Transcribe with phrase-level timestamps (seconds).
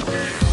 [0.00, 0.49] ส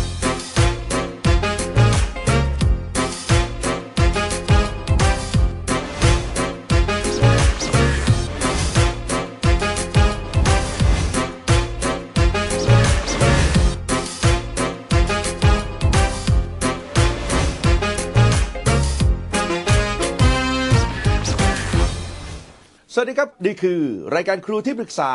[23.08, 23.82] ดีครับ นี่คือ
[24.16, 25.14] รายการครูที่ปรึกษา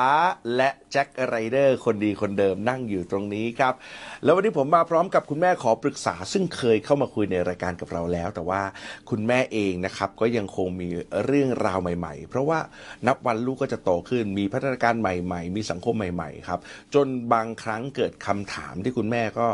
[0.56, 3.74] และแจ็คไรเดอร์คนดีคนเดิมนั่งอยู่ตรงนี้ครับ
[4.24, 8.62] แล้ววันนี้ผมมาพร้อมกับคุณแม่ขอปรึกษา ซึ่งเคยเข้ามาคุยในรายการกับเราแล้ว แต่ว่า
[9.10, 10.88] คุณแม่เองนะครับก็ยังคงมี
[11.24, 12.58] เรื่องราวใหม่ ๆ เพราะว่า
[13.06, 16.60] นับวันลูกก็จะโตขึ้น มีพัฒนาการใหม่ ๆ มีสังคมใหม่ ๆ ครับ
[16.94, 19.46] จนบางครั้งเกิดคำถามที่คุณแม่ก็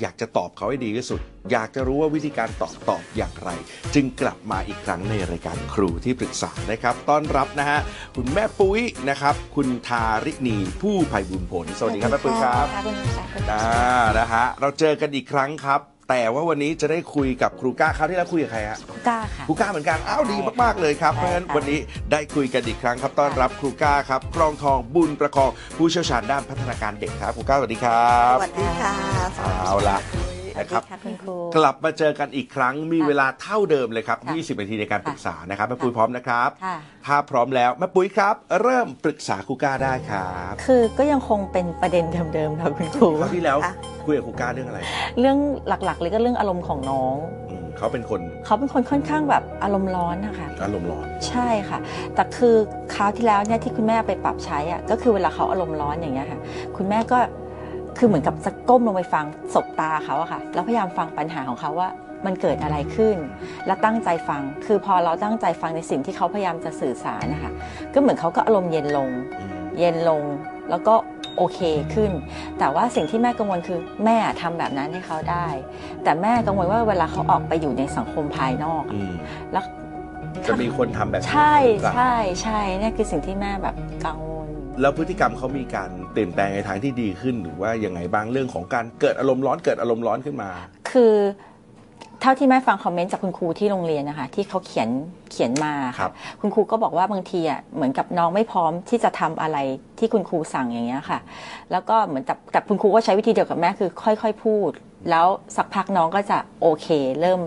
[0.00, 1.20] อยากจะตอบเขาให้ดีที่สุด
[1.52, 3.50] อยากจะรู้ว่าวิธีการตอบตอบอย่างไร
[3.94, 7.78] จึงกลับมาอีกครั้งในรายการครูที่ปรึกษานะครับ ต้อนรับนะฮะ
[8.16, 13.64] คุณแม่ปุ้ยนะครับ คุณทาริณีผู้ภัยบุญผล สวัสดีครับแม่ปุ้ยครับสวัสดีค่ะคุณอ่า
[14.18, 15.80] นะฮะเราเจอกันอีกครั้งครับ
[16.10, 21.78] แต่ว่าวันนี้จะได้คุยกับครูก้าคราวที่แล้วคุยกับใครฮะก้าค่ะ ครูก้าเหมือนกัน อ้าวดีมาก ๆ เลยครับ เพใช่ราะฉะนั้นค่ะวันนี้
[22.12, 28.94] ได้คุยกันอีกครั้งครับต้อนรับครูก้าครับกรองทองบุญประคองผู้เชี่ยวชาญด้านพัฒนาการเด็กครับครูก้าสวัสดีครับสวัสดีค่ะ
[29.38, 43.74] เอาล่ะสวัส นะดีครับค่ะคุณครู กลับมาเจอกันอีกครั้งมีค่ะเวลาเท่าเดิมเลยครับค่ะ20 นาทีในการค่ะปรึกษานะครับแม่ปุ้ยพร้อมนะครับ ค่ะ ถ้าพร้อมแล้วแม่ปุ้ยครับ เริ่มปรึกษาครูก้าได้ครับคือก็ยังคงเป็นประเด็นเดิมๆค่ะคุณครู คราวที่แล้วค่ะ
[44.06, 44.80] คุยกับครูก้าเรื่องอะไร
[45.20, 47.16] เรื่องหลักๆเลยก็เรื่องอารมณ์ของน้อง
[47.48, 51.78] อืมเขาเป็นคนเขาเป็นคนค่อนข้างแบบอารมณ์ร้อนนะคะ อารมณ์ร้อน ใช่ค่ะ
[52.14, 52.54] แต่คือ
[52.94, 56.40] คราวที่แล้วเนี่ยที่คุณแม่ไปปรับใช้อะก็คือเวลาเขาอารมณ์ร้อนอย่างเงี้ยค่ะ
[56.76, 57.18] คุณแม่ก็
[58.02, 61.88] คือเหมือนกับจะก้มลงไปฟังสบตาเขาอะค่ะ แล้วพยายามฟังปัญหาของเขาว่า
[62.26, 63.16] มันเกิดอะไรขึ้น
[63.66, 67.52] และตั้งใจฟัง คือพอเราตั้งใจฟังในสิ่งที่เขาพยายามจะสื่อสารนะคะ
[67.94, 69.08] ก็เหมือนเขาก็อารมณ์เย็นลง
[69.40, 70.22] อืมเย็นลง
[70.70, 70.94] แล้วก็
[71.36, 71.60] โอเค
[71.94, 72.10] ขึ้น
[72.58, 75.46] แต่ว่าสิ่งที่แม่กังวลคือแม่ทำแบบนั้นให้เขาได้
[76.04, 79.12] แต่แม่กังวลว่าเวลาเขาออกไปอยู่ในสังคมภายนอกอืม
[79.52, 79.64] แล้ว
[80.46, 84.29] จะมีคนทำแบบนี้ใช่หรือเปล่าใช่ใช่เนี่ยคือสิ่งที่แม่แบบกังวล
[84.80, 90.50] แล้วพฤติกรรมเขามีการเปลี่ยนแปลงในทางที่ดีขึ้น หรือว่ายังไงบ้างเรื่องของการเกิดอารมณ์ร้อนเกิดอารมณ์ร้อนขึ้นมา
[90.90, 91.14] คือ
[92.20, 94.88] เท่าที่แม่ฟังคอมเมนต์จากคุณครูที่โรงเรียนนะคะ ที่เขาเขียน
[95.30, 99.58] เขียนมาครัค่ะบคุณครูก็บอกว่าบางทีอะเหมือนกับน้องไม่พร้อมที่จะทำอะไร
[99.98, 101.18] ที่คุณครูสั่งอย่างเงี้ยค่ะ
[101.72, 104.70] แล้วก็เหมือนกับแต่คุณครูก็ใช้วิธีเดียวกับแม่คือค่อย ๆ พูด
[105.10, 105.26] แล้ว
[105.56, 106.86] สักพักน้องก็จะโอเค
[107.20, 107.40] เริ่ม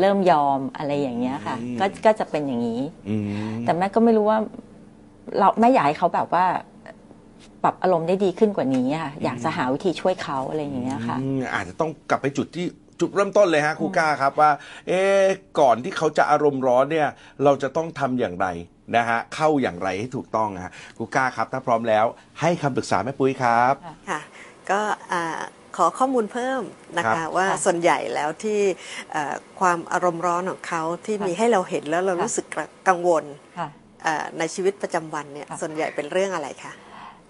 [0.00, 3.24] เริ่มยอมอะไรอย่างเงี้ยค่ะ ก็ก็จะเป็นอย่างนี้อืม
[3.64, 4.38] แต่แม่ก็ไม่รู้ว่า
[5.38, 6.44] เราแม่อยากให้เขาแบบว่า
[7.62, 12.66] ปรับอารมณ์ได้ดีขึ้นกว่านี้อะอยากจะหาวิธีช่วยเขาอะไรอย่างเงี้ยค่ะ อืมอาจจะต้องกลับไปจุดที่
[13.00, 14.50] จุดเริ่มต้นเลยฮะครูก้าครับว่า
[14.88, 15.24] เอ๊ะ
[15.60, 17.08] ก่อนที่เขาจะอารมณ์ร้อนเนี่ย
[17.44, 18.46] เราจะต้องทำอย่างไร
[18.96, 22.04] นะฮะเข้าอย่างไรให้ถูกต้องฮะครูก้าครับ ถ้าพร้อมแล้ว
[22.40, 23.74] ให้คำปรึกษาแม่ปุ้ยครับ
[24.10, 24.20] ค่ะ
[24.70, 24.80] ก็
[25.12, 25.40] อ่า
[25.76, 26.62] ขอข้อมูลเพิ่ม
[26.98, 28.60] นะครัคะบ ว่าค่ะส่วนใหญ่แล้วที่
[29.12, 32.46] เอ่อความอารมณ์ร้อนของเขาที่ค่ะมีให้เราเห็นแล้วเราค่ะ รู้สึก
[32.88, 33.24] กังวล
[33.58, 33.79] ค่ะเอ่อ
[34.38, 36.72] ในชีวิตประจำวันเนี่ยค่ะส่วนใหญ่เป็นเรื่องอะไรคะ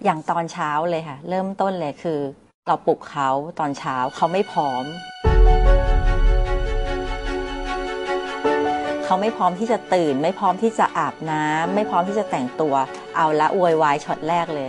[0.05, 2.21] อย่างตอนเช้าเลยค่ะ เริ่มต้นเลยคือ
[2.69, 4.85] เราปลุกเขาตอนเช้าเขาไม่พร้อม
[9.05, 12.75] เขาไม่พร้อมที่จะตื่น ไม่พร้อมที่จะอาบน้ำไม่พร้อมที่จะแต่งตัว
[13.17, 14.69] เอาละโวยวายช็อตแรกเลย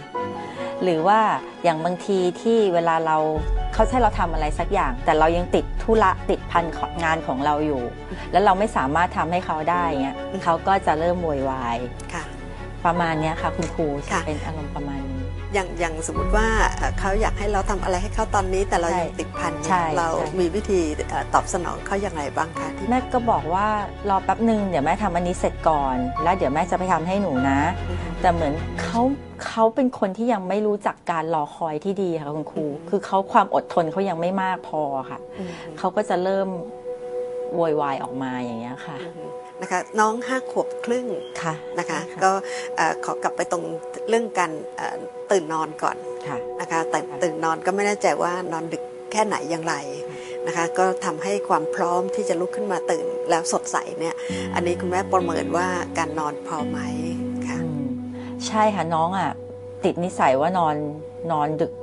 [0.84, 1.20] หรือว่า
[1.64, 3.18] อย่างบางทีที่เวลาเรา
[3.74, 7.82] เขาให้เราทำอะไรสักอย่าง แต่เรายังติดธุระติดพันของงานของเราอยู่
[8.32, 11.78] แล้วเราไม่สามารถทำให้เขาได้เงี้ยเขาก็จะเริ่มโวยวาย
[12.14, 12.24] ค่ะ
[12.86, 15.21] ประมาณเนี้ยค่ะ คุณครูจะค่ะเป็นอารมณ์ประมาณนี้
[15.54, 16.48] อย่างอย่างสมมติว่า
[16.78, 23.68] เอ่อเขาอยากให้เราทำอะไรให้เขาตอนนี้ แต่เราใช่ยังติดพันเนี่ยใช่เราใช่มีวิธีเอ่อตอบสนองเขาอย่างไรบ้างคะที่แม่ก็บอกว่า
[24.10, 27.60] รอแป๊บหนึ่งเดี๋ยวแม่ทำอันนี้เสร็จก่อน แล้วเดี๋ยวแม่จะไปทำให้หนูนะ
[28.22, 28.54] แต่เหมือน
[28.84, 29.02] เขา
[29.48, 36.48] เขาเป็นคนที่ยังไม่รู้จักการรอคอยที่ดีค่ะคุณครู คือเขาความอดทนเขายังไม่มากพอค่ะอืมเขาก็จะเริ่ม
[37.56, 38.98] โวยวายออกมาอย่างเงี้ยค่ะ
[39.62, 41.06] นะคะน้องห้าขวบ ครึ่ง
[41.42, 42.32] ค่ะนะคะใช่ก็
[42.76, 43.64] เอ่อขอกลับไปตรง
[44.10, 44.98] เรื่องการเอ่อ
[45.32, 45.98] ตื่นนอนก่อน
[46.28, 49.76] ค่ะนะคะแต่ตื่นนอนก็ไม่แน่ใจว่านอนดึกแค่ไหนอย่างไร
[50.48, 54.16] นะคะก็ทำให้ความพร้อมที่จะลุกขึ้นมาตื่นแล้วสดใสเนี่ย
[54.56, 55.68] อันนี้คุณแม่ประเมินว่า
[55.98, 56.80] การนอนพอไหม
[57.48, 57.88] ค่ะอืม
[58.48, 59.30] ใช่ค่ะน้องอะ
[59.84, 60.76] ติดนิสัยว่านอน
[61.32, 61.74] นอนดึก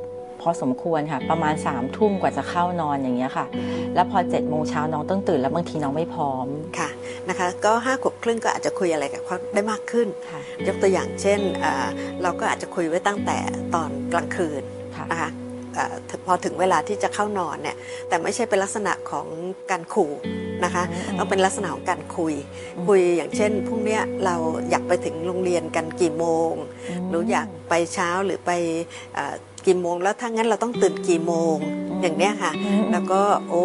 [0.40, 3.46] พอสมควรค่ะ ประมาณสามทุ่มกว่าจะเข้านอนอย่างเงี้ยค่ะ
[3.94, 6.46] แล้วพอเจ็ดโมงเช้าน้องต้องตื่นแล้วบางทีน้องไม่พร้อม
[6.78, 6.88] ค่ะ
[7.28, 11.86] นะคะก็ห้าขวบครึ่งก็อาจจะคุยอะไรกับเขาได้มากขึ้นค่ะยกตัวอย่างเช่นเอ่อ
[12.22, 13.38] เราก็อาจจะคุยไว้ตั้งแต่
[13.74, 14.62] ตอนกลางคืน
[14.96, 15.30] ค่ะนะคะ
[15.74, 15.94] เอ่อ
[16.26, 17.76] พอถึงเวลาที่จะเข้านอนเนี่ย
[18.08, 19.26] แต่ไม่ใช่เป็นลักษณะของ
[19.70, 20.12] การขู่
[20.64, 22.34] นะคะอืมต้องเป็นลักษณะของการคุย
[22.86, 24.36] คุยอย่างเช่นพรุ่งเนี้ยเรา
[24.70, 26.52] อยากไปถึงโรงเรียนกันกี่โมง
[27.10, 28.50] หนูอยากไปเช้าหรือไป
[29.14, 29.34] เอ่อ
[29.66, 31.56] กี่โมง แล้วถ้างั้นเราต้องตื่นกี่โมง
[32.02, 33.64] อย่างเนี้ยค่ะอืมแล้วก็โอ้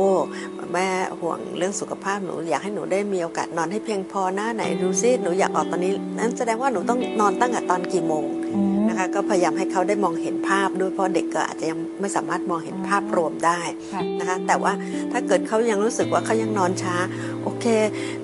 [0.73, 0.87] แม่
[1.19, 8.23] ห่วงเรื่องสุขภาพหนูอยากให้หนูได้มีโอกาสนอนให้เพียงพอหน้าไหนดูซิหนูอยากออกตอนนี้นั้นแสดงว่าหนูต้องนอนตั้งแต่ตอนกี่โมง
[8.55, 13.61] อืมนะคะก็พยายามให้เขาได้มองเห็นภาพด้วยเพราะเด็กก็อาจจะยังไม่สามารถมองเห็นภาพรวมได้
[13.93, 14.73] ค่ะนะคะแต่ว่า
[15.11, 16.95] ถ้าเกิดเขายังรู้สึกว่าเขายังนอนช้า
[17.43, 17.65] โอเค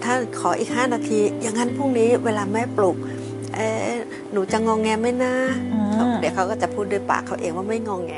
[0.04, 2.98] ถ้าขออีก 5 นาที อย่างนั้นพรุ่งนี้เวลาแม่ปลุก
[3.56, 3.96] เอ๊ะ
[4.32, 5.34] หนูจะงองแงไหมนะ
[6.00, 8.14] อ่าเดี๋ยวเขาก็จะพูดด้วยปากเขาเองว่าไม่งองแง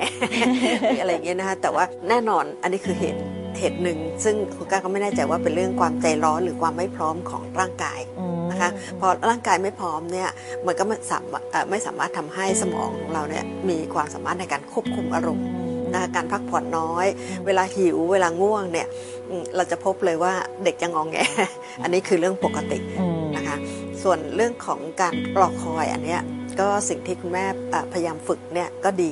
[0.82, 3.20] หรืออะไรอย่างเงี้ยนะคะแต่ว่าแน่นอนอันนี้คือเหตุ
[3.60, 8.70] เหตุหนึ่ง ซึ่งคุณก้าก็ไม่แน่ใจว่าเป็นเรื่องความใจร้อนหรือความไม่พร้อมของร่างกายอืมนะคะ
[9.00, 10.30] พอร่างกายไม่พร้อมเนี่ย
[10.66, 15.48] มันก็ไม่สามารถเอ่อไม่สามารถทำให้สมองของเราเนี่ยมีความสามารถในการควบคุมอารมณ์
[15.94, 17.06] นะคะการพักผ่อนน้อย
[17.46, 18.88] เวลาหิวเวลาง่วงเนี่ย
[19.30, 20.34] อืมเราจะพบเลยว่า
[20.64, 21.18] เด็กจะงองแง
[21.84, 23.58] อันนี้คือเรื่องปกติอืมนะคะ
[24.04, 26.22] ส่วนเรื่องของการรอคอยอันเนี้ย
[26.60, 29.12] ก็สิ่งที่คุณแม่เอ่อพยายามฝึกเนี่ยก็ดี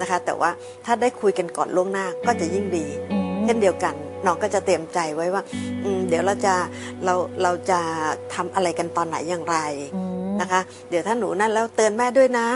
[0.00, 0.50] นะคะแต่ว่า
[0.84, 3.94] ถ้าได้คุยกันก่อนล่วงหน้าก็จะยิ่งดีอืม เช่นเดียวกัน
[4.26, 5.42] น้องก็จะเตรียมใจไว้ว่า
[5.84, 6.54] อืมเดี๋ยวเราจะ
[7.04, 7.80] เราเราจะ
[8.34, 9.56] ทำอะไรกันตอนไหนอย่างไร
[9.96, 10.02] อื
[10.32, 10.60] มนะคะ
[10.90, 12.48] เดี๋ยวถ้าหนูนั่นแล้วเตือนแม่ด้วยนะ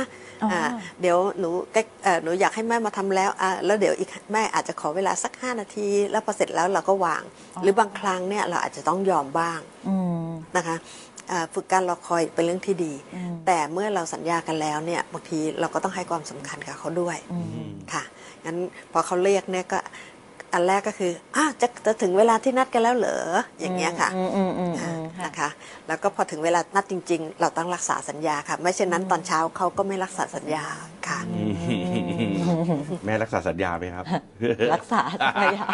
[0.42, 0.60] อ๋ออ่า
[1.00, 7.22] เดี๋ยวหนูใกล้เอ่อหนูอยากให้แม่มาทำแล้วอ่าแล้วเดี๋ยวอีกแม่อาจจะขอเวลาสัก 5 นาที แล้วพอเสร็จแล้วเราก็วาง
[7.62, 9.96] หรือบางครั้งเนี่ยเราอาจจะต้องยอมบ้างอื
[10.26, 10.76] มนะคะ
[11.30, 18.04] อ่าฝึกการรอคอยเป็นเรื่องที่ดีอืมแต่เมื่อเราสัญญากันแล้วเนี่ยบางทีเราก็ต้องให้ความสำคัญกับเขาด้วยอืมค่ะ
[18.44, 18.56] งั้น
[18.92, 19.78] พอเขาเรียกเนี่ยก็
[20.52, 23.18] อันแรกก็คืออ้าวจะจะถึงเวลาที่นัดกันแล้วเหรอ
[23.60, 25.48] อย่างเงี้ยค่ะอืมอืมอืมอืมค่ะนะคะ
[25.88, 30.64] แล้วก็พอถึงเวลานัดจริง ๆ เราต้องรักษาสัญญาค่ะ ไม่เช่นนั้นตอนเช้าเขาก็ไม่รักษาสัญญา
[31.08, 31.18] ค่ะ
[33.04, 34.04] แม่รักษาสัญญาไหมครับ
[34.74, 35.00] รักษา
[35.40, 35.68] พยายาม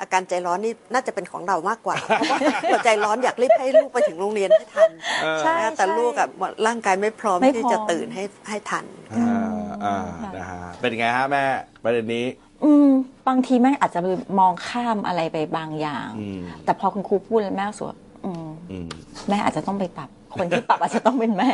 [0.00, 2.38] อาการใจร้อนนี่น่าจะเป็นของเรามากกว่าเพราะว่า
[2.68, 4.90] เราใจร้อนอยากรีบให้ลูกไปถึงโรงเรียนให้ทัน
[5.44, 6.28] ใช่นะแต่ใช่ลูกอะ
[6.66, 9.26] ร่างกายไม่พร้อมไม่ที่พร้อมจะตื่นให้ให้ทันอ่า
[9.84, 9.96] อ่า
[10.36, 11.42] นะฮะเป็นไงฮะแม่
[11.84, 12.26] ประเด็นนี้
[12.64, 12.90] อืม
[13.28, 14.00] บางทีแม่อาจจะ
[14.38, 18.88] มองข้ามอะไรไปบางอย่างอืมแต่พอคุณครูพูดแล้วแม่รู้สึกว่าอืมอืม
[19.28, 21.48] แม่อาจจะต้องไปปรับ คนที่ปรับอาจจะต้องเป็นแม่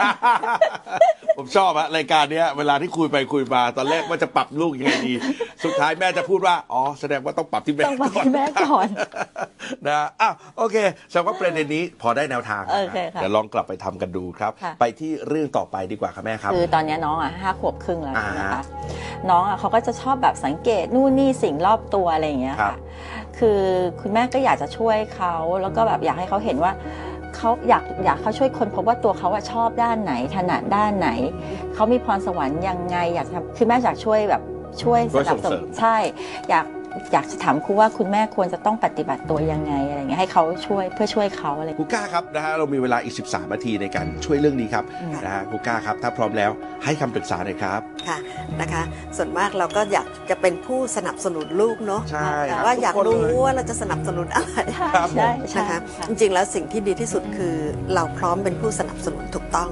[1.38, 5.14] ผมชอบอะรายการเนี้ยเวลาที่คุยไปคุยมาตอนแรกว่าจะปรับลูกยังไงดี
[5.64, 8.88] สุดท้ายแม่จะพูดว่า อ๋อ แสดงว่าต้องปรับที่แม่ต้องปรับที่แม่ก่อน
[9.88, 10.76] นะอ้าวโอเค
[11.10, 18.62] แสดงว่าประเด็นนี้พอได้แนวทางนะโอเคค่ะเดี๋ยวลองกลับไปทำกันดูครับค่ะไปที่เรื่องต่อไปดีกว่าครับแม่ครับ คือตอนเนี้ยน้องอะห้าขวบครึ่งแล้วอ่านะคะ
[19.30, 22.78] น้องอะเขาก็จะชอบแบบสังเกตนู่นนี่สิ่งรอบตัวอะไรอย่างเงี้ยครัค่ะบ
[23.38, 23.60] คือ
[24.00, 26.72] คุณแม่ก็อยากจะช่วยเขาแล้วก็แบบอยากให้เขาเห็นว่า
[27.38, 31.08] เขาอยากอยากเขาช่วยคนพบว่าตัวเขาอะชอบด้านไหนถนัดด้านไหน
[31.74, 34.42] เขามีพรสวรรค์ยังไงอยากทำคือแม่อยากช่วยแบบ
[34.82, 35.96] ช่วยช่สวยนัส่บงสเสรินุนมใช่
[36.48, 36.64] อยาก
[37.12, 46.50] อยากจะถามครูว่าคุณแม่ควรจะต้องปฏิบัติตัวยังไงอะไรเงี้ยให้เขาช่วยเพื่อช่วยเขาอะไรครูก้าครับนะฮะเรามีเวลาอีก 13 นาทีในการช่วยเรื่องนี้ครับอืมนะฮะครูก้าครับ ถ้าพร้อมแล้ว
[46.84, 48.18] ให้คำปรึกษาหน่อยครับ ค่ะ
[48.60, 48.82] นะคะ
[49.16, 57.54] ส่วนมากเราก็อยากจะเป็นผู้สนับสนุนลูกเนาะใช่ครับว่าอยากทุกคนรู้เลย ว่าเราจะสนับสนุนอะไรใช่ครับผม ใช่ใช่นะคะค่ะ จริงๆแล้วสิ่งที่ดีที่สุดคือ
[57.94, 59.70] เราพร้อมเป็นผู้สนับสนุนถูกต้อง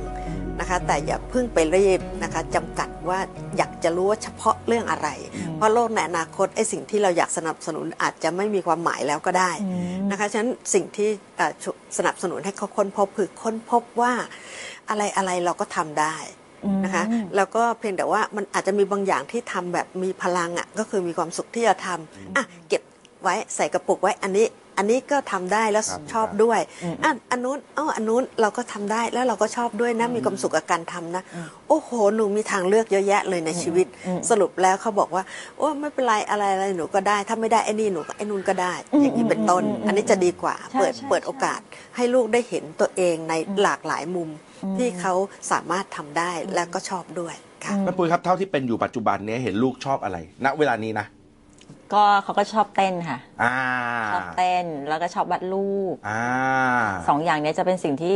[0.60, 3.18] นะคะแต่อย่าเพิ่งไปรีบนะคะจำกัดว่า
[3.56, 5.08] อยากจะรู้ว่าเฉพาะเรื่องอะไร
[5.56, 9.70] เพราะโลกในอนาคตไอ้สิ่งที่เราอยากสนับสนุนอาจจะไม่มีความหมายแล้วก็ได้อื
[10.04, 14.12] มนะคะฉะนั้นสิ่งที่เอ่อชุสนับสนุนให้เขาค้นพบคือค้นพบว่า
[14.88, 16.16] อะไรอะไรเราก็ทำได้
[16.84, 22.82] นะคะอืมแล้วก็เพียงแต่ว่ามันอาจจะมีบางอย่างที่ทำแบบมีพลังอะก็คือมีความสุขที่จะทำอะเก็บ
[23.22, 24.46] ไว้ใส่กระปุกไว้อันนี้
[24.78, 31.22] อันนี้ก็ทำได้แล้วครับชอบด้วยอืมอะอันนู้นอ๋ออันนู้นเราก็ทำได้แล้วเราก็ชอบด้วยนะมีความสุขกับการทำนะ
[31.68, 35.22] โอ้โหหนูมีทางเลือกเยอะแยะเลยในชีวิตอืมสรุปแล้วเขาบอกว่า
[35.58, 41.60] โอ้ไม่เป็นไรอะไรอะไรหนูก็ได้ ถ้าไม่ได้ไอ้นี่หนูก็ไอ้นู่นก็ได้อืมอย่างนี้เป็นต้นอืมอืมอันนี้จะดีกว่าใช่เปิดใช่เปิดโอกาส
[41.96, 44.28] ให้ลูกได้เห็นตัวเองในอืมหลากหลายมุม
[44.64, 45.14] อืมที่เขา
[45.52, 51.06] สามารถทำได้และก็ชอบด้วยค่ะอืมแม่ปุ้ยครับเท่าที่เป็นอยู่ปัจจุบันเนี้ยเห็นลูกชอบอะไร ณเวลานี้นะ
[51.94, 53.54] ก็เขาก็ชอบเต้นค่ะ อ่า
[54.12, 56.22] ชอบเต้นแล้วก็ชอบวาดรูปอ่า
[57.08, 58.14] สองอย่างเนี้ยจะเป็นสิ่งที่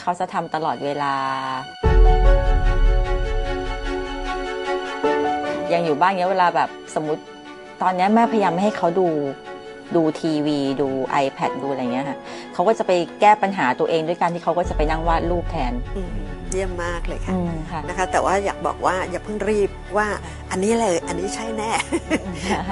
[0.00, 1.14] เขาจะทำตลอดเวลา
[5.72, 7.22] ยังอยู่บ้านเนี้ยเวลาแบบสมมติ
[7.82, 9.08] ตอนเนี้ยแม่พยายามไม่ให้เขาดู
[9.96, 10.88] ดูทีวีดู
[11.24, 12.18] iPad ดูอะไรเงี้ยค่ะ
[12.52, 16.10] เขาก็จะไปแก้ปัญหาตัวเองด้วยการที่เขาก็จะไปนั่งวาดรูปแทนอืม
[16.54, 20.06] เยี่ยมมากเลยค่ะอืมค่ะ นะคะ แต่ว่าอยากบอกว่าอย่าเพิ่งรีบว่า
[20.50, 21.70] อันนี้เลยอันนี้ใช่แน่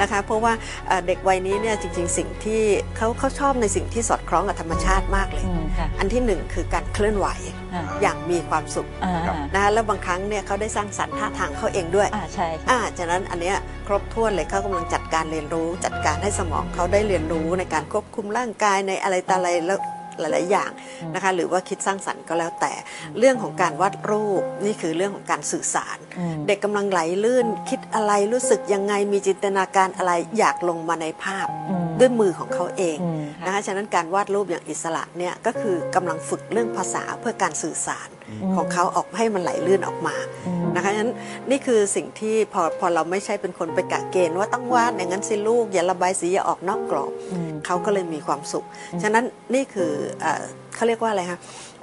[0.00, 0.52] นะคะเพราะว่า
[0.86, 2.62] เอ่อเด็กวัยนี้เนี่ยจริงๆ สิ่งที่
[2.96, 7.28] เขาเขาชอบในสิ่งที่สอดคล้องกับธรรมชาติมากเลย อืมค่ะอันที่หนึ่งคือการเคลื่อนไหว
[7.74, 9.14] อ่าอย่างมีความสุขอ่า
[9.54, 19.80] นะคะแล้วบางครั้งเนี่ยเขาได้สร้างสรรค์ท่าทางเขาเองด้วย อ่าใช่ใช่ อ่าฉะนั้นอันเนี้ยครบถ้วนเลยเขากำลังจัดการเรียนรู้ จัดการให้สมองเขาได้เรียนรู้ในการควบคุมร่างกายในอะไรต่ออะไรแล้ว
[20.22, 20.70] หลาย ๆ อย่าง
[21.14, 22.72] นะคะ หรือว่าคิดสร้างสรรค์ก็แล้วแต่
[23.18, 38.08] เรื่องของการวาดรูปนี่คือเรื่องของการสื่อสารอืมเด็กกำลังไหลลื่น คิดอะไรรู้สึกยังไงมีจินตนาการอะไรอยากลงมาในภาพอืมด้วยมือของเขาเองอืมค่ะนะคะฉะนั้นการวาดรูปอย่างอิสระเนี่ยก็คือกำลังฝึกเรื่องภาษาเพื่อการสื่อสาร
[38.56, 41.12] ของเขาออกให้มันไหลลื่นออกมาอืมนะคะฉะนั้น
[41.50, 48.64] นี่คือสิ่งที่พอพอเราไม่ใช่เป็นคนไปกะเกณฑ์ว่าต้องวาดอย่างนั้นสิลูกอย่าระบายสีอย่าออกนอกกรอบอืมเขาก็เลยมีความสุข
[49.02, 49.24] ฉะนั้น
[49.54, 50.42] นี่คือเอ่อ
[50.74, 51.38] เขาเรียกว่าอะไรคะ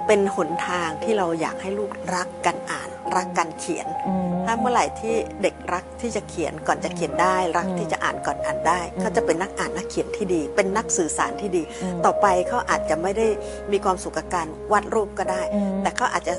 [0.06, 13.26] เป็นหนทางที่เราอยากให้ลูกรักกันอ่าน รักกันเขียนอืมถ้าเมื่อไหร่ที่เด็กรักที่จะเขียนก่อนจะเขียนได้ รักที่จะอ่านก่อนอ่านได้เขาจะเป็นนักอ่านนักเขียนที่ดี เป็นนักสื่อสารที่ดีอืมต่อไปเขาอาจจะไม่ได้
[13.72, 16.34] มีความสุขกับการวาดรูปก็ได้อืมแต่เขาอาจจะ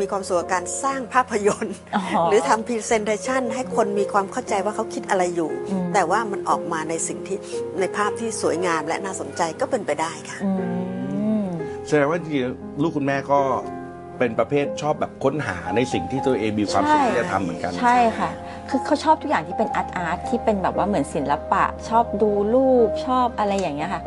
[0.00, 7.38] มีความสุขกับการสร้างภาพยนตร์อ๋อหรือทำ presentation ให้คนมีความเข้าใจว่าเขาคิดอะไรอยู่อืมแต่ว่ามันออกมาในสิ่งที่
[7.80, 10.50] ในภาพที่สวยงามและน่าสนใจก็เป็นไปได้ค่ะอื
[11.44, 11.46] ม
[11.86, 13.40] แสดงว่าจริงๆลูกคุณแม่ก็
[14.18, 18.30] เป็นประเภทชอบแบบค้นหาในสิ่งที่ตัวเองมีความสุขใช่ที่จะทำเหมือนกันใช่ค่ะ
[18.70, 24.02] คือเขาชอบทุกอย่างที่เป็น art art ที่เป็นแบบว่าเหมือนศิลปะ ชอบดูรูปชอบอะไรอย่างเงี้ยค่ะ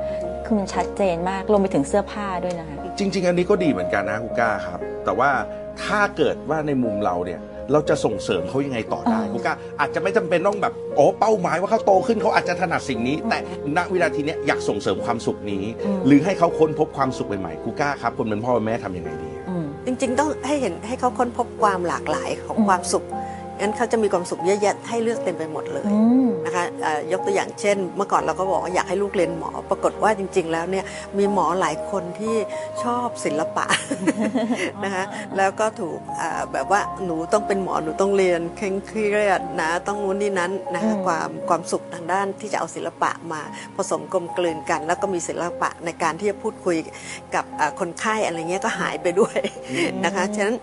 [0.46, 5.30] คือมันชัดเจนมากรวมไปถึงเสื้อผ้าด้วยนะคะ จริง ๆ อันนี้ก็ดีเหมือนกันนะคุณก้าครับ แต่ว่า
[5.84, 13.38] ถ้าเกิดว่าในมุมเราเนี่ยเราจะส่งเสริมเขายังไงต่อได้อ่าคุณก้าอาจจะไม่จำเป็นต้องแบบโอ้เป้าหมายว่าเขาโตขึ้นเขาอาจจะถนัดสิ่งนี้ แต่
[13.78, 15.64] ณวินาทีเนี้ยอยากส่งเสริมความสุขนี้
[16.06, 19.35] หรือให้เขาค้นพบความสุขใหม่ๆคุณก้าครับคนเป็นพ่อเป็นแม่ทำยังไงดีอืม
[19.86, 23.06] จริงๆ ต้องให้เห็นให้เขาค้นพบความหลากหลายของความสุข
[23.60, 30.86] งั้นเขาจะมีความสุขเยอะแยะให้เลือกเต็มไปหมดเลยอืมนะคะเอ่อยกตัวอย่างเช่น เมื่อก่อนเราก็บอกว่าอยากให้ลูกเรียนหมอ ปรากฏว่าจริง ๆ แล้วเนี่ย
[31.18, 32.36] มีหมอหลายคนที่
[32.84, 33.66] ชอบศิลปะ
[34.84, 35.04] นะคะ
[35.38, 43.42] แล้วก็ถูกเอ่อแบบว่าหนูต้องเป็นหมอหนูต้องเรียนเคร่งเครียดนะต้องนู้นนี่นั้นนะคะอืมความความสุขทางด้านที่จะเอาศิลปะมา
[43.76, 46.78] ผสมกลมกลืนกัน แล้วก็มีศิลปะในการที่จะพูดคุย
[47.36, 49.38] กับเอ่อคนไข้อะไรเงี้ยก็หายไปด้วย
[50.06, 50.56] นะคะฉะนั้น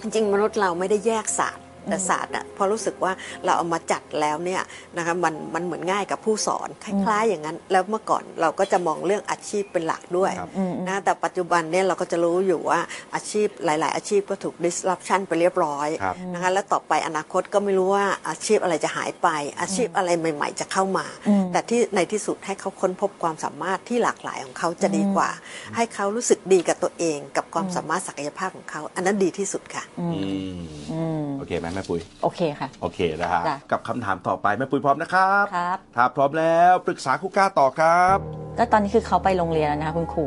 [0.00, 3.12] จริงๆมนุษย์เราไม่ได้แยกศาสตร์ แต่ศาสตร์อะพอรู้สึกว่า
[3.44, 4.62] เราเอามาจัดแล้วเนี่ย
[4.96, 12.80] นะคะมันมันเหมือนง่ายกับผู้สอนคล้ายๆอย่างนั้น แล้วเมื่อก่อนเราก็จะมองเรื่องอาชีพเป็นหลักด้วยครับอืมนะแต่ปัจจุบันเนี่ยเราก็จะรู้อยู่ว่า
[13.14, 19.28] อาชีพหลาย ๆ อาชีพก็ถูก disruption ไปเรียบร้อยครับนะคะแล้วต่อไปอนาคตก็ไม่รู้ว่าอาชีพอะไรจะหายไป
[19.60, 25.30] อาชีพอะไรใหม่ ๆ จะเข้ามาอืมแต่ที่ในที่สุดให้เขาค้นพบความสามารถที่หลากหลายของเขาจะดีกว่า
[25.76, 30.06] ให้เขารู้สึกดีกับตัวเอง กับความสามารถศักยภาพของเขา อันนั้นดีที่สุดค่ะอื
[30.52, 30.56] ม
[30.92, 38.18] อืมโอเคไหมแม่ปุ้ยโอเคค่ะ โอเคนะฮะจ้ะ กับคำถามต่อไปแม่ปุ้ยพร้อมนะครับ ครับ ถ้าพร้อมแล้วปรึกษาครูก้าต่อครับ
[38.58, 40.26] ก็ตอนนี้คือเขาไปโรงเรียนแล้วนะคะคุณครู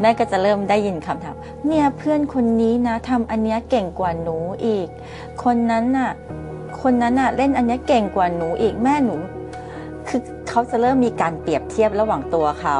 [0.00, 4.88] แม่ก็จะเริ่มได้ยินคำถาม เนี่ยเพื่อนคนนี้นะทำอันเนี้ยเก่งกว่าหนูอีก
[5.44, 6.10] คนนั้นน่ะ
[6.82, 9.16] คนนั้นน่ะเล่นอันเนี้ยเก่งกว่าหนูอีกแม่หนู
[10.08, 12.78] คือเขาจะเริ่มมีการเปรียบเทียบระหว่างตัวเขา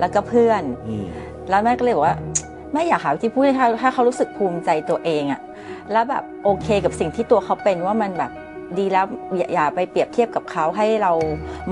[0.00, 1.06] แล้วก็เพื่อน อืม
[1.50, 2.16] แล้วแม่ก็เลยบอกว่า
[2.72, 5.40] แม่อยากหาวิธีพูดให้เขาให้เขารู้สึกภูมิใจตัวเองอะ
[5.92, 8.32] แล้วแบบโอเคกับสิ่งที่ตัวเขาเป็นว่ามันแบบ
[8.78, 9.06] ดีแล้ว
[9.36, 11.12] อย่าอย่าไปเปรียบเทียบกับเขาให้เรา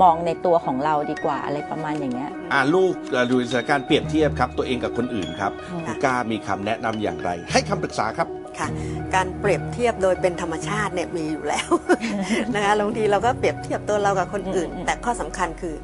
[0.02, 8.68] มองในตัวของเราดีกว่าอะไรประมาณอย่างเงี้ย อ่าลูกเอ่อดูสถานการณ์เปรียบเทียบครับ ตัวเองกับคนอื่นครับอืมครูก้ามีคำแนะนำอย่างไร ให้คำปรึกษาครับ ค่ะ
[9.14, 11.68] การเปรียบเทียบโดยเป็นธรรมชาติเนี่ยมีอยู่แล้ว
[12.54, 15.74] นะคะบางทีเราก็เปรียบเทียบตัวเรากับคนอื่น อืมอืม แต่ข้อสำคัญคือ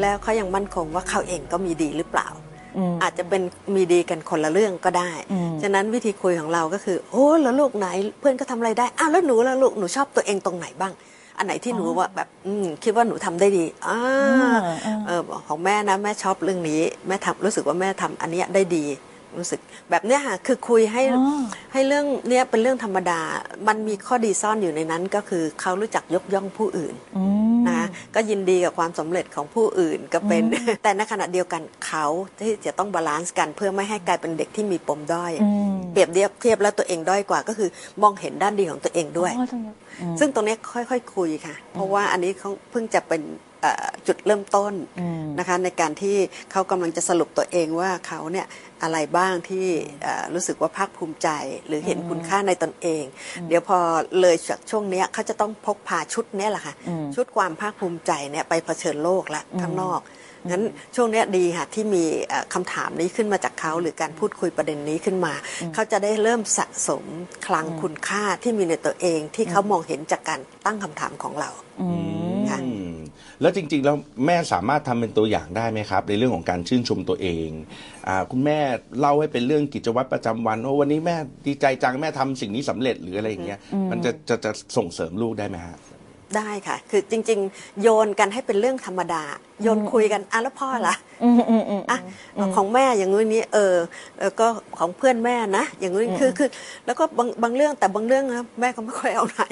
[0.00, 2.28] แล้วเขายังมั่นคงว่าเขาเองก็มีดีหรือเปล่า
[2.76, 3.42] อืมอาจจะเป็น
[3.74, 7.86] มีดีกันคนละเรื่องก็ได้อืมฉะนั้นวิธีคุยของเราก็คือ โอ้แล้วลูกไหน
[8.18, 10.92] เพื่อนก็ทำอะไรได้ อ้าวแล้วหนูแล้วลูกหนูชอบตัวเองตรงไหนบ้าง
[11.38, 13.96] อันไหนที่หนูว่าแบบอืมคิดว่าหนูทำได้ดีอ่า
[14.66, 18.86] อ่าอ่าเออของแม่นะแม่ชอบเรื่องนี้ แม่ทำรู้สึกว่าแม่ทำอันเนี้ยได้ดี
[19.38, 19.60] รู้สึก
[19.90, 21.40] แบบเนี้ยค่ะคือคุยให้อ๋อ
[21.72, 23.20] ให้เรื่องเนี้ยเป็นเรื่องธรรมดา
[23.68, 30.42] มันมีข้อดีซ่อนอยู่ในนั้นก็คือเขารู้จักยกย่องผู้อื่นอืม นะคะก็ยินดีกับความสำเร็จของผู้อื่นก็เป็น
[30.82, 32.06] แต่ในขณะเดียวกันเขา
[32.40, 37.68] ที่จะต้อง balance กันเพื่อไม่ให้กลายเป็นเด็กที่มีปมด้อยอืมเปรียบเทียบเทียบแล้วตัวเองด้อยกว่าก็คือ
[38.02, 43.47] มองเห็นด้านดีของตัวเองด้วยอ๋อตรงนี้อืมซึ่งตรงเนี้ยค่อยๆคุยค่ะ เพราะว่าอันนี้เขาเพิ่งจะเป็นเอ่อ
[44.06, 46.16] จุดเริ่มต้นอืมนะคะในการที่
[46.52, 48.46] เขากำลังจะสรุปตัวเองว่าเขาเนี่ย
[48.82, 49.66] อะไรบ้างที่
[50.02, 51.28] เอ่อรู้สึกว่าภาคภูมิใจ
[51.66, 53.04] หรือเห็นคุณค่าในตนเอง
[53.48, 53.78] เดี๋ยวพอ
[54.20, 60.02] เลยจากช่วงเนี้ยเขาจะต้องพกพาชุดเนี้ยแหละค่ะอืมชุดความภาคภูมิใจเนี่ยไปเผชิญโลกละอืมข้างนอก
[60.50, 60.64] งั้น
[60.96, 65.34] ช่วงเนี้ยดีค่ะที่มีเอ่อคำถามนี้ขึ้นมาจากเขาหรือการพูดคุยประเด็นนี้ขึ้นมา
[65.74, 67.04] เขาจะได้เริ่มสะสม
[67.46, 71.50] คลังคุณค่าที่มีในตัวเองที่เขามองเห็นจากการตั้งคำถามของเรา
[71.80, 72.27] อืมค่ะอืม
[73.40, 77.48] แล้วจริง ๆ แล้วแม่สามารถทำเป็นตัวอย่างได้ไหมครับ ในเรื่องของการชื่นชมตัวเอง
[78.08, 78.58] อาคุณแม่
[79.00, 81.16] เล่าให้เป็นเรื่องกิจวัตรประจำวันโอ้วันนี้แม่
[81.46, 83.58] ดีใจจังแม่ทำสิ่งนี้สำเร็จหรืออะไรอย่างเงี้ย
[83.90, 85.76] มันจะจะจะส่งเสริมลูกได้ไหมฮะ
[86.36, 89.22] ได้ค่ะ คือจริง ๆ โยนกันให้เป็นเรื่องธรรมดา
[89.62, 90.94] โยนคุยกันอะแล้วพ่อล่ะ
[91.24, 91.98] อืมอืมอืมอะ
[92.56, 93.74] ของแม่อย่างนู้นนี้เออ
[94.18, 94.46] เออก็
[94.78, 96.48] ของเพื่อนแม่นะอย่างนู้นคือคือ
[96.86, 99.42] แล้วก็บางบางเรื่องแต่บางเรื่องนะแม่ก็ไม่ค่อยเอาไหน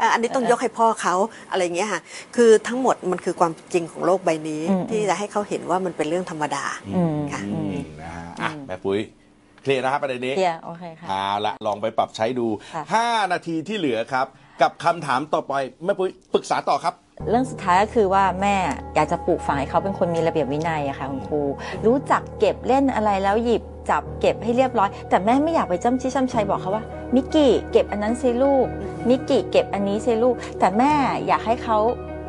[0.00, 1.14] อะอันนี้ต้องยกให้พ่อเขา
[1.50, 2.00] อะไรอย่างเงี้ยค่ะ
[2.36, 9.00] คือทั้งหมดมันคือความจริงของโลกใบนี้ ที่จะให้เขาเห็นว่ามันเป็นเรื่องธรรมดาอืมค่ะอืมนะฮะอะแม่ปุ้ย
[9.62, 12.82] เคลียร์นะครับประเด็นนี้เคลียร์โอเคค่ะเอาละลองไปปรับใช้ดูค่ะ
[13.22, 14.26] 5นาทีที่เหลือครับ
[14.60, 15.54] กับคำถามต่อไป
[15.84, 16.94] แม่ปุ้ยปรึกษาต่อครับ
[17.28, 18.56] เรื่องสุดท้ายก็คือว่าแม่
[18.94, 21.40] อยากจะปลูกฝังให้เขาเป็นคนมีระเบียบวินัยอะค่ะคุณครู
[21.86, 28.66] รู้จักเก็บเล่นอะไรแล้วหยิบจับเก็บให้เรียบร้อย แต่แม่ไม่อยากไปจ้ำชี้จ้ำชัยบอกเขาว่ามิกกี้เก็บอันนั้นสิลูก
[29.08, 30.92] มิกกี้เก็บอันนี้สิลูก แต่แม่
[31.26, 31.78] อยากให้เขา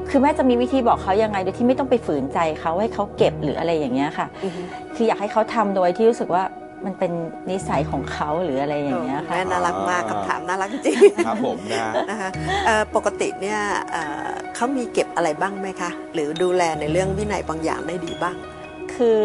[0.10, 4.62] คือแม่จะมีวิธีบอกเขายังไงโดยที่ไม่ต้องไปฝืนใจเขาให้เขาเก็บหรืออะไรอย่างเงี้ยค่ะอือฮึ
[4.96, 6.44] คืออยากให้เขาทำโดยที่รู้สึกว่า
[6.86, 7.12] มันเป็น
[7.50, 12.30] นิสัยของเขาหรืออะไรอย่างเงี้ยค่ะแม่น่ารักมากอ่าคำถามน่ารักจริงครับผมนะฮะนะคะ
[12.66, 13.60] เอ่อปกติเนี่ย
[13.92, 18.36] เอ่อเขามีเก็บอะไรบ้างไหมคะ หรือดูแลในเรื่องวินัยบางอย่างได้ดีบ้าง
[18.94, 19.22] คือ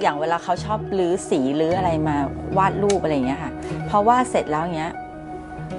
[0.00, 2.16] อย่างเวลาเขาชอบรื้อสีรื้ออะไรมา
[2.58, 3.52] วาดรูปอะไรอย่างเงี้ยค่ะ
[3.88, 4.92] พอวาดเสร็จแล้วเงี้ย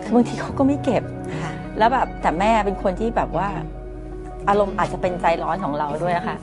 [0.04, 1.04] คือบางทีเขาก็ไม่เก็บ
[1.42, 3.50] ค่ะแล้วแบบแต่แม่เป็นคนที่แบบว่า
[4.50, 6.38] อารมณ์อาจจะเป็นใจร้อนของเราด้วยอะค่ะ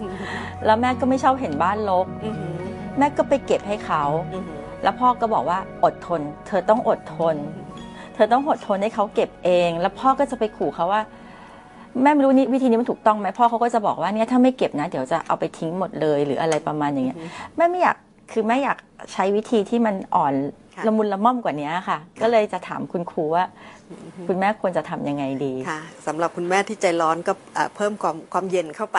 [0.64, 2.54] แล้วแม่ก็ไม่ชอบเห็นบ้านรกอือหือ
[2.98, 4.02] แม่ก็ไปเก็บให้เขา
[4.34, 4.53] อือหือ
[4.84, 7.36] แล้วพ่อก็บอกว่าอดทน เธอต้องอดทน
[8.14, 11.02] เธอต้องอดทนให้เขาเก็บเอง แล้วพ่อก็จะไปขู่เขาว่า
[12.02, 17.18] แม่ไม่รู้นี่วิธีนี้มันถูกต้องไหมพ่อเขาก็จะบอกว่าเนี่ยถ้าไม่เก็บนะ เดี๋ยวจะเอาไปทิ้งหมดเลยหรืออะไรประมาณอย่างเงี้ย
[17.56, 17.96] แม่ไม่อยาก
[18.32, 18.78] คือแม่อยาก
[19.12, 20.34] ใช้วิธีที่มันอ่อน
[20.74, 23.44] ค่ะละมุนละม่อมกว่านี้ค่ะ ก็เลยจะถามคุณครูว่า
[24.28, 28.98] คุณแม่ควรจะทำยังไงดีค่ะสำหรับคุณแม่ที่ใจร้อนก็เอ่อเพิ่มความความเย็นเข้าไป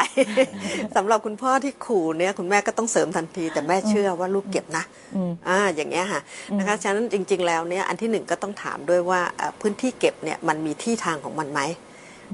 [0.95, 4.83] สำหรับคุณพ่อที่ขู่เนี่ยคุณแม่ก็ต้องเสริมทันที แต่แม่เชื่อว่าลูกเก็บนะ
[5.15, 6.21] อืมอ่าอย่างเงี้ยค่ะ
[6.59, 11.61] นะคะฉะนั้นจริง ๆ แล้วเนี่ยอันที่หนึ่งก็ต้องถามด้วยว่าเอ่อพื้นที่เก็บเนี่ยมันมีที่ทางของมันไหม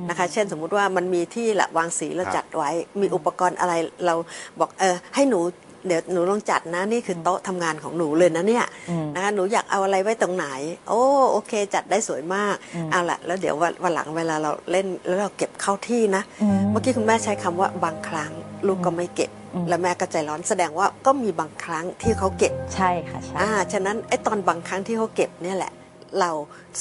[0.09, 2.69] นะคะเช่นสมมุติว่ามันมีที่ละวางสีเราครับจัดไว้
[3.01, 3.73] มีอุปกรณ์อะไร
[4.05, 4.15] เรา
[4.59, 5.39] บอกเออให้หนู
[5.87, 10.45] เดี๋ยวหนูลองจัดนะนี่คือโต๊ะทำงานของหนูเลยนะเนี่ยอืมนะคะหนูอยากเอาอะไรไว้ตรงไหน
[10.89, 18.31] โอ้โอเค จัดได้สวยมากอืมเอาละแล้วเดี๋ยววันวันหลังเวลาเราเล่นแล้วเราเก็บเข้าที่นะอืมเมื่อกี้คุณแม่ใช้คำว่าบางครั้ง
[18.67, 25.71] ลูกก็ไม่เก็บอืมแล้วแม่ก็ใจร้อนแสดงว่าก็มีบางครั้งที่เขาเก็บใช่ค่ะใช่อ่าฉะนั้นไอ้ตอนบางครั้งที่เขาเก็บเนี่ยแหละ
[26.19, 26.31] เรา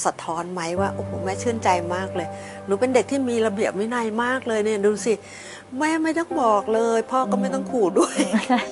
[0.05, 2.27] สะท้อนไหมว่าโอ้โหแม่ชื่นใจมากเลย
[2.65, 5.13] หนูเป็นเด็กที่มีระเบียบวินัยมากเลยเนี่ยดูสิ
[5.79, 8.15] แม่ไม่ต้องบอกเลย พ่อก็ไม่ต้องขู่ด้วย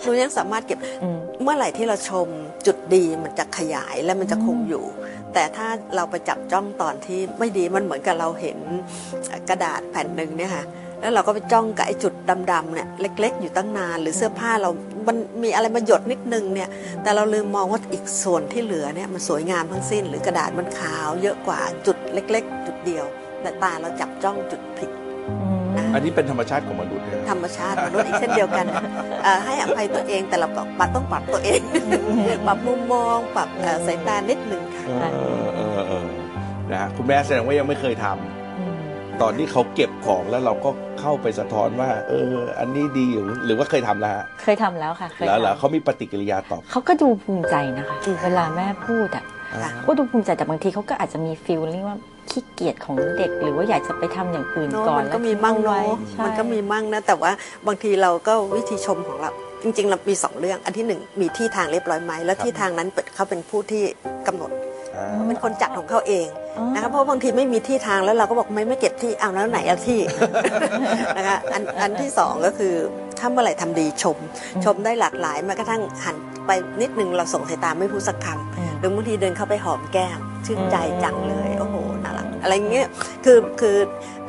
[0.04, 2.28] หนูยังสามารถเก็บอืมเมื่อไหร่ที่เราชม
[2.66, 4.86] จุดดีมันจะขยายและมันจะคงอยู่
[5.34, 8.58] แต่ถ้าเราไปจับจ้องตอนที่ไม่ดีมันเหมือนกับเราเห็น
[9.50, 10.66] กระดาษแผ่นหนึ่งเนี่ยค่ะ
[11.02, 12.14] แล้วเราก็ไปจ้องกับไอ้จุด
[12.52, 14.70] ดำๆเนี่ยเล็ก ๆ อยู่ตั้งนาน หรือเสื้อผ้าเรา
[15.08, 16.70] มันมีอะไรมาหยดนิดนึงเนี่ย
[17.04, 23.06] แต่เราลืมมองว่าอีกส่วนที่เหลือเนี่ยมันสวยงามทั้งสิ้น หรือกระดาษมันขาวเยอะกว่าจุดเล็ก ๆ จุดเดียว
[23.42, 24.90] แต่ตาเราจับจ้องจุดผิด
[25.30, 28.66] อืมอันนี้เป็นธรรมชาติของมนุษย์นะธรรมชาติมนุษย์อีกเช่นเดียวกัน
[29.24, 31.62] เอ่อให้อภัยตัวเองแต่เราปรับต้องปรับตัวเอง
[32.48, 36.06] ปรับมุมมองปรับเอ่อสายตานิดหนึ่งค่ะเออเออเออ
[36.72, 38.39] นะฮะคุณแม่แสดงว่ายังไม่เคยทำอืม
[39.22, 51.98] ตอนที่เขาเก็บของแล้วเราก็เข้าไปสะท้อนว่า เออ อันนี้ดีหรือหรือว่าเคยทำแล้วฮะเคยทำแล้วค่ะเคยแล้วเหรอทำเขามีปฏิกิริยาตอบ เขาก็ดูภูมิใจนะคะอืมเวลาแม่พูดอะอ่า ก็ดูภูมิใจแต่บางทีเขาก็อาจจะมีฟีลลิ่งว่า
[52.30, 57.32] ขี้เกียจของเด็ก หรือว่าอยากจะไปทำอย่างอื่นเนอะก่อนมันก็แล้วมีทิ้มั่งเอาเนาะไว้ใช่มันก็มีมั่งนะ แต่ว่า
[57.68, 59.32] บางทีเราก็วิธีชมของเรา
[59.64, 63.84] จริงๆเรามีสองเรื่อง อันที่หนึ่งมีที่ทางเรียบร้อยไหมแล้วครับที่ทางนั้นเป็นเขาเป็นผู้ที่
[64.28, 64.52] กำหนด
[64.96, 70.00] อ่า เป็นคนจัดของเขาเองอ๋อ นะคะเพราะบางทีไม่มีที่ทางแล้วเราก็บอกไม่ไม่เก็บที่เอาแล้วไหนอะที่
[71.18, 72.74] นะคะอันอันที่สองก็คือ
[73.20, 74.18] ถ้าเมื่อไหร่ทำดีชม
[74.66, 76.16] ชมได้หลากหลายแม้กระทั่งหัน
[76.48, 82.88] ไปนิดนึงเราส่งสายตาไม่พูดสักคำอืมหรือบางทีเดินเข้าไปหอมแก้มชื่นใจอืมจังเลยโอ้โหน่ารักอะไรเงี้ย
[83.26, 83.78] คือคือ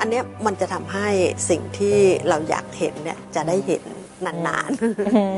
[0.00, 1.08] อันเนี้ยมันจะทำให้
[1.50, 1.96] สิ่งที่
[2.28, 3.82] เราอยากเห็นเนี่ยจะได้เห็น
[4.26, 4.70] นาน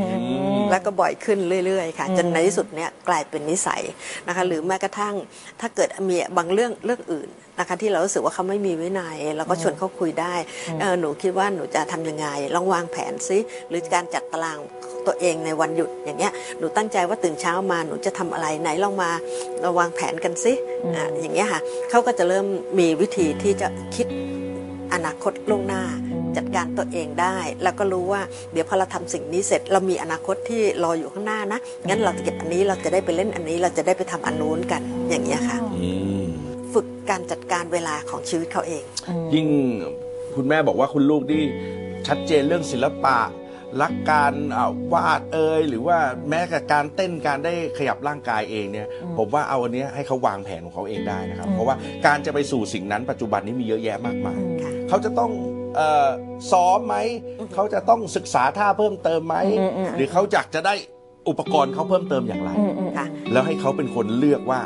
[0.03, 3.83] ๆ แล้วก็บ่อยขึ้นเรื่อยๆ ค่ะอืมจนในที่สุดเนี่ยกลายเป็นนิสัย
[4.29, 5.15] นะคะ หรือแม้กระทั่ง
[5.61, 10.35] ถ้าเกิดมีบางเรื่องเรื่องอื่นนะคะที่เรารู้สึกว่าเขาไม่มีวินัยเราก็ชวนเขาคุยได้
[10.81, 14.59] เออหนูคิดว่าหนูจะทำยังไงลองวางแผนซิหรือการจัดตาราง
[15.07, 19.11] ตัวเองในวันหยุดอย่างเงี้ยหนูตั้งใจว่าตื่นเช้ามาหนูจะทำอะไรไหนลองมา
[19.61, 20.53] เราวางแผนกันซิ
[20.97, 22.47] อะอย่างเงี้ยค่ะเขาก็จะเริ่ม
[22.79, 24.07] มีวิธีที่จะคิด
[24.93, 25.83] อนาคตล่วงหน้า
[26.37, 35.91] จัดการตัวเองได้ แล้วก็รู้ว่าเดี๋ยวพอเราทำสิ่งนี้เสร็จเรามีอนาคตที่รออยู่ข้างหน้านะงั้นเราเก็บอันนี้เราจะได้ไปเล่นอันนี้เราจะได้ไปทำอันนู้นกันอย่างเงี้ยค่ะอื
[36.23, 36.25] ม
[36.75, 38.83] ฝึกการจัดการเวลาของชีวิตเขาเอง
[39.35, 39.47] ยิ่ง
[40.37, 41.43] คุณแม่บอกว่าคุณลูกนี่
[42.09, 43.19] ชัดเจนเรื่องศิลปะ
[43.83, 48.87] รักการอ่าวาดเอยหรือว่าแม้กับการเต้นการได้ขยับร่างกายเองเนี่ย
[49.19, 55.52] ผมว่าเอาอันเนี้ยให้เขาวางแผนของเขาเองได้นะครับอืมเพราะว่าการจะไปสู่สิ่งนั้นปัจจุบันนี้มีเยอะแยะมากมายค่ะเขาจะต้องเอ่อ
[56.53, 56.97] ซ้อมไหม
[57.55, 60.75] เขาจะต้องศึกษาท่าเพิ่มเติมไหมอืมอืมหรือเขาอยากจะได้
[61.29, 64.61] อุปกรณ์เขาเพิ่มเติมอย่างไรอืมอืมค่ะแล้วให้เขาเป็นคนเลือกว่า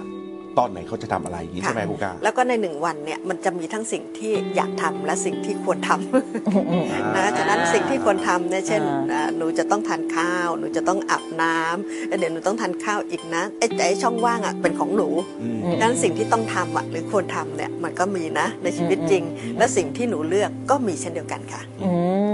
[0.59, 6.85] ตอนไหนเขาจะทำอะไรอย่างนี้ค่ะใช่ไหมครูก้าแล้วก็ในหนึ่งวันเนี่ยมันจะมีทั้งสิ่งที่อยากทำและสิ่งที่ควรทำอืมอืม
[7.17, 15.09] นะฉะนั้นสิ่งที่ควรทำเนี่ยเช่นอ่าอ่าหนูจะต้องทานข้าว หนูจะต้องอาบน้ำเดี๋ยวหนูต้องทานข้าวอีกนะไอ้ไอ้ช่องว่างอะเป็นของหนู
[15.43, 19.25] อืมดังนั้นสิ่งที่ต้องทำอะหรือควรทำเนี่ยมันก็มีนะในชีวิตจริง
[19.59, 21.91] และสิ่งที่หนูเลือกก็มีเช่นเดียวกันค่ะอื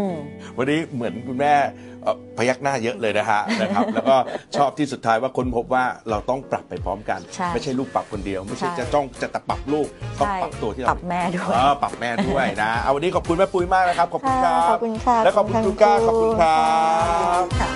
[0.07, 0.09] ม
[0.57, 1.55] วันนี้เหมือนคุณแม่
[2.03, 4.17] เอ่อ พยักหน้าเยอะเลยนะฮะนะครับ แล้วก็
[4.57, 9.87] ชอบที่สุดท้ายว่าคนพบว่าเราต้องปรับไปพร้อมกัน ใช่ไม่ใช่ลูกปรับคนเดียว ไม่ใช่ใช่จะจ้องจะแต่ปรับลูก
[10.21, 16.67] ต้องใช่ปรับตัวที่ปเรารับแม่ด้วยเออปรับแม่ด้วยนะเอาวันนี้ขอบคุณแม่ปุ้ยมากนะครับขอบคุณครัขบอบคุณค่ะและขอบคุณครูก้าขอบคุณครั
[17.41, 17.71] บ ค่ะ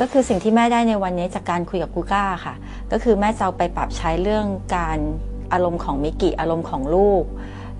[0.00, 2.54] ก็คือสิ่งที่แม่ได้ในวันนี้จากการคุยกับกูก้าค่ะ
[2.92, 4.98] ก็คือแม่จะเอาไปปรับใช้เรื่องการ
[5.52, 7.24] อารมณ์ของมิกิอารมณ์ของลูก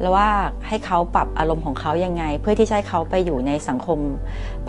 [0.01, 0.29] แล้วว่า
[0.69, 3.99] ให้เขาปรับอารมณ์ของเขายังไง เพื่อที่จะให้เขาไปอยู่ในสังคม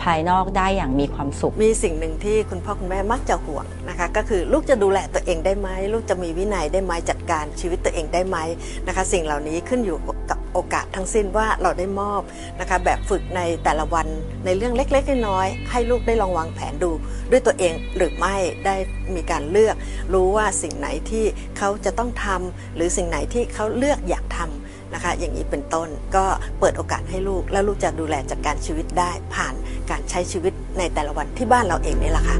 [0.02, 8.38] ภายนอกได้อย่างมีความสุข มีสิ่งหนึ่งที่คุณพ่อคุณแม่มักจะห่วงนะคะ ก็คือลูกจะดูแลตัวเองได้ไหมลูกจะมีวินัยได้ไหมจัดการชีวิตตัวเองได้ไหม
[8.86, 9.98] นะคะ สิ่งเหล่านี้ขึ้นอยู่
[10.30, 12.22] กับโอกาสทั้งสิ้นว่าเราได้มอบ
[12.60, 14.06] นะคะแบบฝึกในแต่ละวัน
[14.44, 16.90] ในเรื่องเล็กๆน้อยๆให้ลูกได้ลองวางแผนดู
[17.30, 18.76] ด้วยตัวเองหรือไม่ได้
[19.14, 19.76] มีการเลือก
[20.14, 21.24] รู้ว่าสิ่งไหนที่
[21.58, 24.63] เขาจะต้องทำหรือสิ่งไหนที่เขาเลือกอยากทำ
[24.94, 26.26] นะคะ อย่างนี้เป็นต้นก็
[26.60, 29.54] เปิดโอกาสให้ลูก แล้วลูกจะดูแลจัดการชีวิตได้ผ่าน
[29.90, 32.36] การใช้ชีวิตในแต่ละวันที่บ้านเราเองนี่แหละค่ะ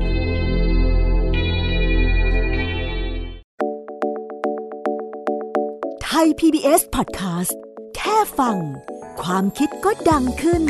[6.05, 7.55] ไทย PBS Podcast
[7.97, 8.57] แค่ฟัง
[9.23, 10.63] ความคิดก็ดังขึ้น